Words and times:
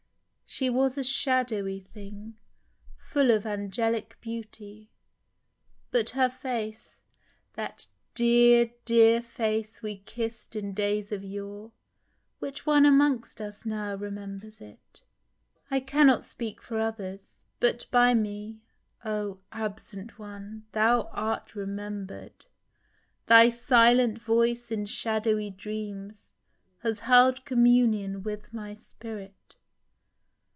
She 0.53 0.69
was 0.69 0.97
a 0.97 1.03
shadowy 1.05 1.79
thing, 1.79 2.35
Full 2.97 3.31
of 3.31 3.45
angelic 3.45 4.17
beauty! 4.19 4.91
but 5.91 6.09
her 6.09 6.27
face 6.27 7.01
(That 7.53 7.87
dear, 8.15 8.71
dear 8.83 9.21
face 9.21 9.81
we 9.81 9.99
kiss*d 9.99 10.59
in 10.59 10.73
days 10.73 11.09
of 11.13 11.23
yore), 11.23 11.71
Which 12.39 12.65
one 12.65 12.85
amongst 12.85 13.39
us 13.39 13.65
now 13.65 13.95
remembers 13.95 14.59
it? 14.59 15.01
I 15.71 15.79
cannot 15.79 16.25
speak 16.25 16.61
for 16.61 16.81
others, 16.81 17.45
but 17.61 17.85
by 17.89 18.13
me. 18.13 18.59
Oh! 19.05 19.39
Absent 19.53 20.19
One! 20.19 20.65
thou 20.73 21.03
art 21.13 21.55
remembered 21.55 22.43
1 23.25 23.25
Thy 23.27 23.47
silent 23.49 24.19
voice, 24.21 24.69
in 24.69 24.85
shadowy 24.85 25.49
dreams. 25.49 26.25
Has 26.79 26.99
held 26.99 27.45
communion 27.45 28.21
with 28.21 28.51
my 28.53 28.75
spirit 28.75 29.55